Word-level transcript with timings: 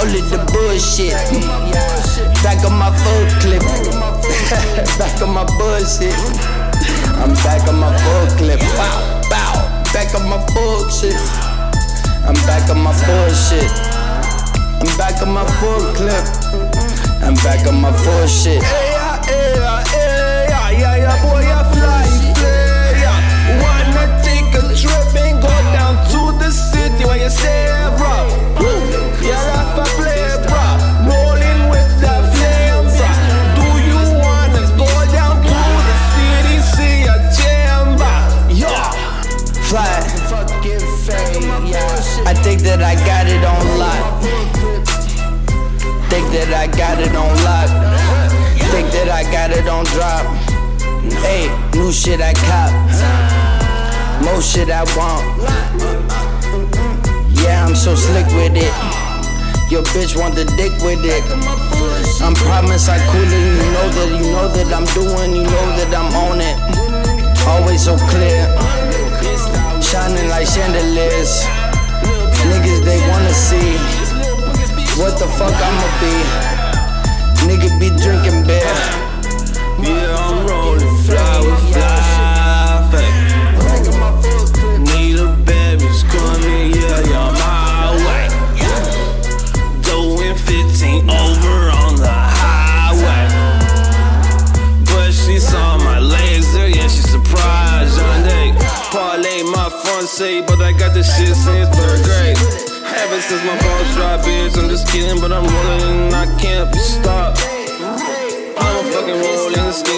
Only 0.00 0.22
the 0.32 0.40
bullshit. 0.48 1.12
Back 2.42 2.64
on 2.64 2.72
my 2.78 2.88
full 3.04 3.26
clip. 3.44 3.60
back 4.98 5.20
on 5.20 5.34
my 5.34 5.44
bullshit. 5.60 6.16
I'm 7.20 7.34
back 7.44 7.68
on 7.68 7.78
my 7.78 7.92
full 8.00 8.26
clip. 8.38 8.60
Bow, 8.80 9.20
bow. 9.28 9.54
Back 9.92 10.14
on 10.14 10.26
my 10.28 10.40
bullshit. 10.54 11.20
I'm 12.24 12.34
back 12.48 12.70
on 12.70 12.80
my 12.80 12.96
bullshit. 13.04 13.70
I'm 14.80 14.88
back 14.96 15.20
on 15.20 15.34
my 15.34 15.44
full 15.60 15.92
clip. 15.92 16.24
I'm 17.20 17.34
back 17.44 17.66
on 17.66 17.80
my 17.80 17.92
full 17.92 18.26
shit. 18.26 18.62
Yeah, 18.62 19.20
yeah, 19.28 19.84
yeah, 19.92 20.70
yeah, 20.70 20.96
yeah, 20.96 21.22
boy, 21.22 21.44
I 21.44 21.79
Think 48.70 48.86
that 48.94 49.10
I 49.10 49.26
got 49.34 49.50
it 49.50 49.66
on 49.66 49.84
drop. 49.90 50.22
Hey, 51.26 51.50
new 51.74 51.90
shit 51.90 52.20
I 52.22 52.32
cop. 52.46 52.70
More 54.22 54.40
shit 54.40 54.70
I 54.70 54.86
want. 54.94 55.26
Yeah, 57.42 57.66
I'm 57.66 57.74
so 57.74 57.94
slick 57.94 58.26
with 58.38 58.54
it. 58.54 58.70
Your 59.70 59.82
bitch 59.90 60.14
want 60.14 60.34
the 60.34 60.46
dick 60.54 60.70
with 60.86 61.02
it. 61.02 61.24
I'm 62.22 62.34
promise 62.34 62.88
I 62.88 62.98
cool 63.10 63.26
it. 63.26 63.42
You 63.58 63.70
know 63.74 63.88
that 63.90 64.08
you 64.22 64.26
know 64.30 64.46
that 64.46 64.70
I'm 64.70 64.86
doing. 64.94 65.34
You 65.34 65.42
know 65.50 65.66
that 65.74 65.90
I'm 65.90 66.10
on 66.14 66.38
it. 66.38 66.56
Always 67.50 67.84
so 67.84 67.98
clear. 68.06 68.46
Shining 69.82 70.30
like 70.30 70.46
chandeliers. 70.46 71.42
Niggas 72.46 72.84
they 72.86 73.02
wanna 73.10 73.34
see 73.34 73.74
what 74.94 75.18
the 75.18 75.26
fuck 75.26 75.54
I'ma 75.54 75.88
be. 75.98 76.59
Nigga 77.46 77.68
be 77.80 77.88
drinking 78.02 78.46
beer. 78.46 78.76
Yeah, 79.80 80.16
I'm 80.24 80.46
rolling 80.46 80.96
fly 81.04 81.40
with 81.44 81.62
FlyFay. 81.74 83.10
Need 84.78 85.18
a 85.18 85.28
bitch 85.46 86.00
coming, 86.12 86.74
yeah, 86.74 87.10
yeah, 87.10 87.30
my 87.40 87.96
way. 88.06 88.24
Doing 89.82 90.36
15 90.36 91.10
over 91.10 91.70
on 91.82 91.96
the 91.96 92.16
highway. 92.40 93.24
But 94.84 95.12
she 95.12 95.38
saw 95.38 95.78
my 95.78 95.98
laser, 95.98 96.68
yeah, 96.68 96.88
she 96.88 97.02
surprised. 97.02 97.70
Parlay 98.90 99.44
my 99.44 99.70
but 100.42 100.58
I 100.60 100.72
got 100.72 100.94
this 100.94 101.06
shit 101.14 101.36
since 101.36 101.70
third 101.70 102.02
grade. 102.02 102.36
Ever 102.90 103.20
since 103.22 103.42
my 103.46 103.54
boss 103.62 103.94
dropped 103.94 104.26
bitch, 104.26 104.58
I'm 104.58 104.68
just 104.68 104.88
kidding, 104.88 105.20
but 105.20 105.30
I'm 105.30 105.46
rolling 105.46 106.10
and 106.10 106.14
I 106.14 106.26
can't 106.42 106.59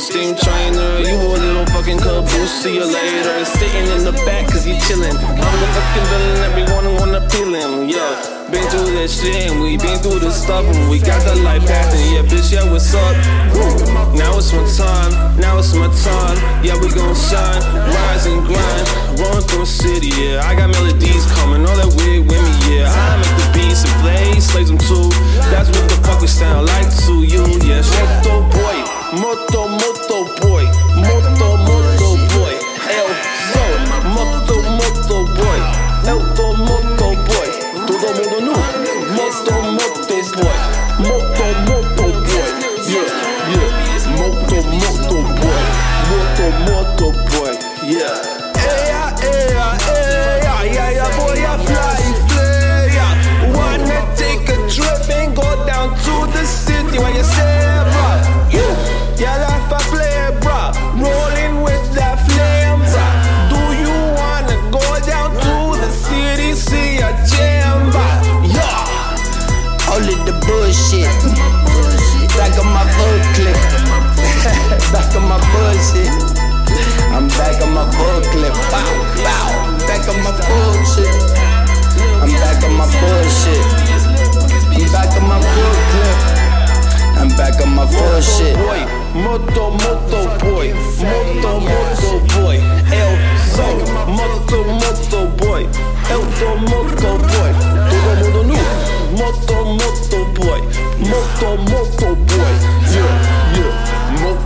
steam, 0.00 0.34
trainer. 0.36 0.98
You 1.00 1.16
a 1.16 1.38
little 1.38 1.66
fucking 1.66 1.98
caboose, 1.98 2.50
see 2.62 2.74
you 2.74 2.86
later. 2.86 3.44
Sitting 3.44 3.86
in 3.94 4.04
the 4.04 4.12
back 4.24 4.48
cause 4.48 4.66
you 4.66 4.74
chillin'. 4.86 5.14
I'm 5.14 5.56
the 5.60 5.68
fucking 5.74 6.06
villain, 6.10 6.38
everyone 6.50 6.86
wanna 6.96 7.20
peel 7.30 7.52
him, 7.54 7.88
yeah. 7.88 8.34
Been 8.50 8.62
through 8.70 8.92
that 9.00 9.08
shit 9.08 9.50
and 9.50 9.60
we 9.62 9.76
been 9.76 9.98
through 9.98 10.20
the 10.20 10.30
stuff 10.30 10.64
and 10.64 10.90
we 10.90 11.00
got 11.00 11.18
the 11.24 11.34
life 11.42 11.64
path 11.66 11.90
and 11.94 12.04
yeah, 12.12 12.22
bitch, 12.22 12.52
yeah, 12.52 12.62
what's 12.70 12.94
up? 12.94 13.16
Now 14.14 14.36
it's 14.38 14.52
my 14.52 14.62
time, 14.76 15.40
now 15.40 15.58
it's 15.58 15.74
my 15.74 15.88
time. 16.04 16.36
Yeah, 16.62 16.78
we 16.78 16.92
gon' 16.92 17.16
shine, 17.16 17.62
rise 17.88 18.26
and 18.26 18.44
grind. 18.46 18.86
Run 19.18 19.42
through 19.42 19.64
the 19.64 19.66
city, 19.66 20.10
yeah. 20.14 20.44
I 20.44 20.54
got 20.54 20.70
melodies 20.70 21.26
coming, 21.38 21.66
all 21.66 21.76
that 21.76 21.90
weird 21.98 22.26
with 22.28 22.38
me, 22.38 22.78
yeah. 22.78 22.90
I 22.90 23.16
make 23.18 23.36
the 23.40 23.48
beats 23.56 23.82
and 23.82 23.94
play, 24.02 24.38
slaves 24.38 24.70
them 24.70 24.78
too. 24.78 25.08
That's 25.50 25.70
what 25.72 25.88
the 25.88 25.98
fuck 26.04 26.20
we 26.20 26.28
sound 26.28 26.66
like 26.66 26.83
elto, 36.14 36.42
moto 36.42 36.53
back 87.54 87.66
of 87.66 87.72
my 87.72 87.86
full 87.86 88.20
shit. 88.20 88.56
Boy, 88.56 88.80
moto, 89.14 89.70
moto 89.70 90.38
boy, 90.38 90.72
moto, 91.00 91.60
moto 91.60 92.20
boy, 92.34 92.56
el 92.92 93.12
sol, 93.54 93.78
moto, 94.08 94.64
moto 94.64 95.26
boy, 95.38 95.62
el 96.10 96.22
do 96.38 96.56
moto 96.56 97.18
boy, 97.18 97.52
todo 97.90 98.14
mundo 98.20 98.42
nu, 98.44 98.56
moto, 99.18 99.64
moto 99.64 100.18
boy, 100.34 100.60
moto, 100.98 101.56
moto 101.70 102.14
boy, 102.14 102.54
yeah, 102.90 103.54
yeah, 103.54 104.22
moto. 104.22 104.43